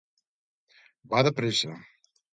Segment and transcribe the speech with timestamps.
[1.13, 1.79] Va de pressa.